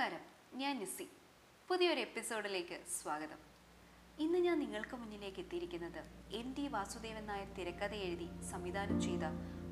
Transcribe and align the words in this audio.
നമസ്കാരം. 0.00 0.58
ഞാൻ 0.58 0.78
നിസി. 0.78 1.10
പുതിയൊരു 1.68 2.00
എപ്പിസോഡിലേക്ക് 2.00 2.80
സ്വാഗതം. 3.02 3.36
ഇന്ന് 4.18 4.38
ഞാൻ 4.38 4.58
നിങ്ങൾക്ക് 4.58 4.96
മുന്നിലേക്ക് 4.96 5.40
എത്തിയിരിക്കുന്നത് 5.40 5.98
എം 6.30 6.54
ടി 6.58 6.68
വാസുദേവൻ 6.68 7.26
നായർ 7.26 7.52
തിരക്കഥ 7.52 7.94
എഴുതി 7.94 8.50
സംവിധാനം 8.50 9.00
ചെയ്ത 9.00 9.20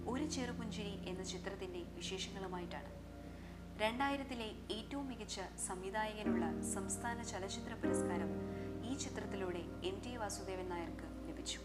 ഒരു 0.08 0.24
ചെറുപുഞ്ചിരി 0.24 1.08
എന്ന 1.08 1.24
ചിത്രത്തിന്റെ 1.24 1.78
വിശേഷങ്ങളുമായിട്ടാണ്. 1.78 2.90
രണ്ടായിരത്തിലെ 3.82 4.52
ഏറ്റവും 4.72 5.08
മികച്ച 5.08 5.40
സംവിധായകനുള്ള 5.66 6.60
സംസ്ഥാന 6.60 7.22
ചലച്ചിത്ര 7.22 7.74
പുരസ്കാരം 7.74 8.30
ഈ 8.90 8.96
ചിത്രത്തിലൂടെ 8.96 9.60
എം 9.84 10.02
ടി 10.06 10.16
വാസുദേവൻ 10.16 10.68
നായർക്ക് 10.68 11.28
ലഭിച്ചു. 11.28 11.60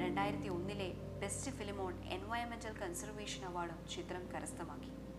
രണ്ടായിരത്തി 0.00 0.48
ഒന്നിലെ 0.48 0.92
ബെസ്റ്റ് 1.20 1.50
ഫിലിം 1.50 1.80
ഓൺ 1.80 2.04
എൻവയോൺമെന്റൽ 2.04 2.78
കൺസർവേഷൻ 2.78 3.44
അവാർഡും 3.44 3.88
ചിത്രം 3.88 4.32
കരസ്ഥമാക്കി. 4.32 5.14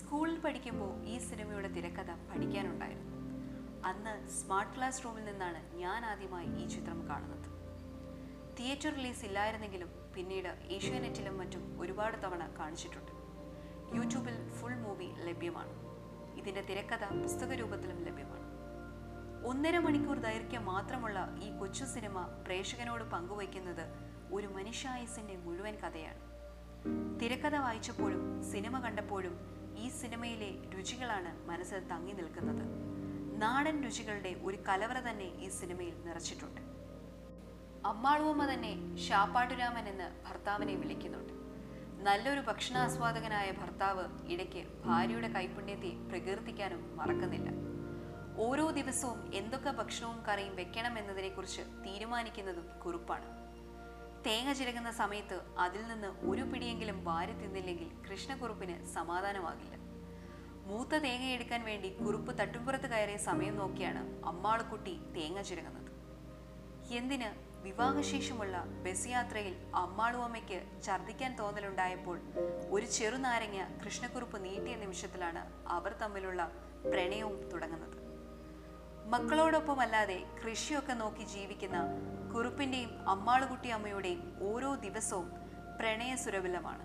സ്കൂളിൽ 0.00 0.38
പഠിക്കുമ്പോൾ 0.38 1.04
ഈ 1.04 1.18
സിനിമയുടെ 1.18 1.68
തിരക്കഥ 1.68 2.10
പഠിക്കാനുണ്ടായിരുന്നു. 2.10 3.14
അന്ന് 3.86 4.28
സ്മാർട്ട് 4.28 4.76
ക്ലാസ് 4.76 5.04
റൂമിൽ 5.04 5.24
നിന്നാണ് 5.24 5.76
ഞാൻ 5.76 6.04
ആദ്യമായി 6.04 6.46
ഈ 6.46 6.68
ചിത്രം 6.68 7.08
കാണുന്നത്. 7.08 7.44
തിയേറ്റർ 8.58 8.94
റിലീസ് 8.94 9.24
ഇല്ലായിരുന്നെങ്കിലും 9.24 9.90
പിന്നീട് 10.16 10.48
ഏഷ്യാനെറ്റിലും 10.48 11.38
മറ്റും 11.38 11.80
ഒരുപാട് 11.80 12.22
തവണ 12.22 12.54
കാണിച്ചിട്ടുണ്ട്. 12.58 13.12
യൂട്യൂബിൽ 13.96 14.52
ഫുൾ 14.52 14.74
മൂവി 14.74 15.06
ലഭ്യമാണ്. 15.24 15.72
ഇതിന്റെ 16.38 16.62
തിരക്കഥ 16.62 17.04
പുസ്തക 17.22 17.52
രൂപത്തിലും 17.52 18.04
ലഭ്യമാണ്. 18.04 18.44
ഒന്നര 19.46 19.78
മണിക്കൂർ 19.78 20.18
ദൈർഘ്യം 20.18 20.64
മാത്രമുള്ള 20.64 21.36
ഈ 21.42 21.58
കൊച്ചു 21.58 21.84
സിനിമ 21.84 22.26
പ്രേക്ഷകനോട് 22.46 23.04
പങ്കുവയ്ക്കുന്നത് 23.04 23.88
ഒരു 24.32 24.46
മനുഷ്യായുസിന്റെ 24.46 25.36
മുഴുവൻ 25.36 25.74
കഥയാണ്. 25.74 26.20
തിരക്കഥ 27.20 27.56
വായിച്ചപ്പോഴും 27.56 28.42
സിനിമ 28.42 28.80
കണ്ടപ്പോഴും 28.80 29.54
ഈ 29.76 29.88
സിനിമയിലെ 29.88 30.70
രുചികളാണ് 30.76 31.48
മനസ്സിൽ 31.48 31.78
തങ്ങി 31.78 32.12
നിൽക്കുന്നത്. 32.12 32.64
നാടൻ 33.42 33.82
രുചികളുടെ 33.82 34.36
ഒരു 34.42 34.58
കലവറ 34.68 34.98
തന്നെ 35.00 35.24
ഈ 35.24 35.48
സിനിമയിൽ 35.48 35.94
നിറച്ചിട്ടുണ്ട്. 36.04 36.60
അമ്മാളുവമ്മ 37.86 38.52
തന്നെ 38.52 38.96
ഷാപ്പാട്ടുരാമൻ 38.96 39.88
എന്ന് 39.88 40.28
ഭർത്താവിനെ 40.28 40.74
വിളിക്കുന്നുണ്ട്. 40.74 41.32
നല്ലൊരു 42.02 42.40
ഭക്ഷണാസ്വാദകനായ 42.40 43.50
ഭർത്താവ് 43.50 44.32
ഇടയ്ക്ക് 44.32 44.64
ഭാര്യയുടെ 44.84 45.28
കൈപുണ്യത്തെ 45.28 45.92
പ്രകീർത്തിക്കാനും 46.08 46.96
മറക്കുന്നില്ല. 46.96 47.50
ഓരോ 48.36 48.70
ദിവസവും 48.70 49.34
എന്തൊക്കെ 49.34 49.70
ഭക്ഷണവും 49.70 50.24
കറിയും 50.24 50.56
വെക്കണം 50.56 50.98
എന്നതിനെക്കുറിച്ച് 50.98 51.62
തീരുമാനിക്കുന്നതും 51.86 52.80
കുറിപ്പാണ്. 52.84 53.43
തേങ്ങ 54.26 54.52
ചിരകുന്ന 54.52 54.90
സമയത്ത് 54.90 55.40
അതിൽ 55.58 55.82
നിന്ന് 55.88 56.10
ഒരു 56.30 56.42
പിടിയെങ്കിലും 56.42 57.04
വാരി 57.04 57.32
തിന്നില്ലെങ്കിൽ 57.32 57.88
കൃഷ്ണക്കുറുപ്പിന് 58.10 58.86
സമാധാനമാകില്ല. 58.86 59.74
മൂത്ത 60.68 60.94
തേങ്ങ 60.94 61.24
എടുക്കാൻ 61.24 61.64
വേണ്ടി 61.64 61.88
കുറുപ്പ് 61.90 62.38
തട്ടുംപുറത്ത് 62.38 62.90
കയറിയ 62.90 63.16
സമയം 63.16 63.56
നോക്കിയാണ് 63.56 64.02
അമ്മാളക്കുട്ടി 64.26 64.94
തേങ്ങ 65.16 65.42
ചിരകുന്നത്. 65.42 65.90
എന്തിന്? 66.94 67.28
വിവാഹശേഷമുള്ള 67.64 68.64
ബസ് 68.84 69.08
യാത്രയിൽ 69.08 69.54
അമ്മാളുവമ്മയ്ക്ക് 69.74 70.62
ഛർദ്ദിക്കാൻ 70.84 71.38
തോന്നലുണ്ടായപ്പോൾ 71.38 72.20
ഒരു 72.70 72.86
ചെറുനാരങ്ങ 72.86 73.60
കൃഷ്ണക്കുറുപ്പ് 73.84 74.44
നീട്ടിയ 74.44 74.76
നിമിഷത്തിലാണ് 74.76 75.42
അവർ 75.68 75.92
തമ്മിലുള്ള 76.02 76.42
പ്രണയവും 76.92 77.50
തുടങ്ങുന്നത്. 77.52 78.03
മക്കളോടൊപ്പമല്ലാതെ 79.14 80.16
കൃഷിയൊക്കെ 80.38 80.94
നോക്കി 81.00 81.24
ജീവിക്കുന്ന 81.32 81.78
കുറുപ്പിന്റെയും 82.30 82.92
അമ്മാളുകുട്ടി 83.08 83.68
അമ്മയുടെയും 83.68 84.22
ഓരോ 84.48 84.70
ദിവസവും 84.84 85.28
പ്രണയസുരഭിലമാണ് 85.78 86.84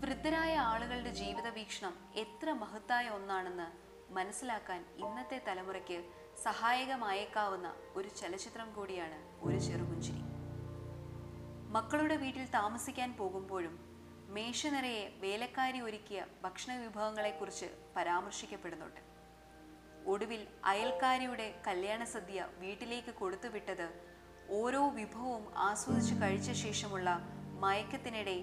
വൃദ്ധരായ 0.00 0.54
ആളുകളുടെ 0.70 1.12
ജീവിത 1.20 1.48
വീക്ഷണം 1.58 1.94
എത്ര 2.24 2.52
മഹത്തായ 2.62 3.06
ഒന്നാണെന്ന് 3.08 3.68
മനസ്സിലാക്കാൻ 4.18 4.80
ഇന്നത്തെ 5.04 5.38
തലമുറയ്ക്ക് 5.48 6.00
സഹായകമായേക്കാവുന്ന 6.42 7.70
ഒരു 7.94 8.10
ചലച്ചിത്രം 8.22 8.74
കൂടിയാണ് 8.74 9.20
ഒരു 9.46 9.60
ചെറുപുഞ്ചിരി. 9.68 10.24
മക്കളുടെ 11.76 12.16
വീട്ടിൽ 12.16 12.46
താമസിക്കാൻ 12.60 13.12
പോകുമ്പോഴും 13.22 13.76
മേശ 14.28 14.66
നിറയെ 14.66 15.08
വേലക്കാരി 15.20 15.80
ഒരുക്കിയ 15.80 16.20
ഭക്ഷണ 16.42 16.72
വിഭവങ്ങളെക്കുറിച്ച് 16.84 17.70
പരാമർശിക്കപ്പെടുന്നുണ്ട്. 17.96 19.13
ഒടുവിൽ 20.06 20.46
അയൽക്കാരിയുടെ 20.64 21.46
കല്യാണ 21.66 22.04
സദ്യ 22.04 22.48
വീട്ടിലേക്ക് 22.58 23.14
കൊടുത്തുവിട്ടത് 23.14 23.86
ഓരോ 24.50 24.88
വിഭവവും 24.88 25.44
ആസ്വദിച്ച് 25.56 26.14
കഴിച്ച 26.22 26.50
ശേഷമുള്ള 26.50 27.10
മയക്കത്തിനിടെ 27.60 28.36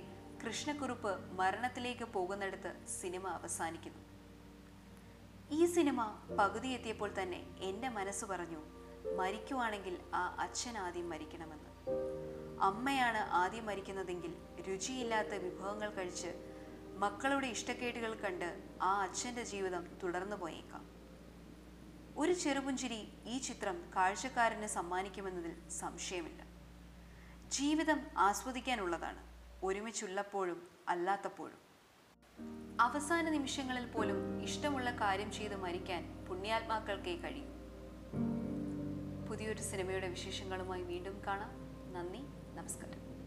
കൃഷ്ണക്കുറുപ്പ് 0.43 1.11
മരണത്തിലേക്ക് 1.39 2.03
പോകുന്നിടത്ത് 2.03 2.71
സിനിമ 3.01 3.27
അവസാനിക്കുന്നു. 3.27 4.01
ഈ 5.51 5.65
സിനിമ 5.65 6.01
പകുതി 6.39 6.67
എത്തിയപ്പോൾ 6.67 7.09
തന്നെ 7.21 7.41
എന്റെ 7.59 7.89
മനസ്സ് 7.89 8.25
പറഞ്ഞു 8.25 8.61
മരിക്കുവാണെങ്കിൽ 9.17 9.95
ആ 10.13 10.35
അച്ഛൻ 10.39 10.77
ആദ്യം 10.77 11.09
മരിക്കണമെന്ന്. 11.09 11.71
അമ്മയാണ് 12.61 13.17
ആദ്യം 13.17 13.65
മരിക്കുന്നതെങ്കിൽ 13.65 14.33
രുചിയില്ലാത്ത 14.67 15.33
വിഭവങ്ങൾ 15.45 15.89
കഴിച്ച് 15.89 16.31
മക്കളുടെ 17.03 17.47
ഇഷ്ടക്കേടുകൾ 17.47 18.13
കണ്ട് 18.13 18.49
ആ 18.81 19.01
അച്ഛന്റെ 19.01 19.43
ജീവിതം 19.43 19.85
തുടർന്നു 20.03 20.35
പോയേക്കാം 20.35 20.83
ഒരു 22.17 22.33
ചെറുപുഞ്ചിരി 22.33 23.07
ഈ 23.25 23.37
ചിത്രം 23.37 23.83
കാഴ്ചക്കാരന് 23.95 24.67
സമ്മാനിക്കുമെന്നതിൽ 24.67 25.69
സംശയമില്ല. 25.69 26.43
ജീവിതം 27.49 28.01
ആസ്വദിക്കാനുള്ളതാണ് 28.17 29.23
ഒരുമിച്ചുള്ളപ്പോഴും 29.63 30.67
അല്ലാത്തപ്പോഴും. 30.89 31.57
അവസാന 32.81 33.29
നിമിഷങ്ങളിൽ 33.29 33.85
പോലും 33.85 34.43
ഇഷ്ടമുള്ള 34.43 34.91
കാര്യം 34.91 35.31
ചെയ്ത് 35.31 35.55
മരിക്കാൻ 35.55 36.25
പുണ്യാത്മാക്കൾക്കേ 36.29 37.15
കഴിയും. 37.15 37.51
പുതിയൊരു 39.29 39.61
സിനിമയുടെ 39.61 40.07
വിശേഷങ്ങളുമായി 40.07 40.81
വീണ്ടും 40.81 41.21
കാണാം. 41.27 41.51
നന്ദി 41.93 42.19
നമസ്കാരം. 42.57 43.20